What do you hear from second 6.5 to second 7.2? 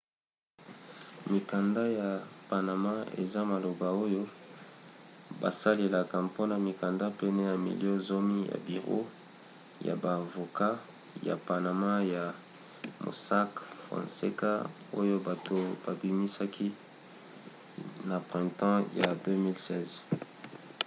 mikanda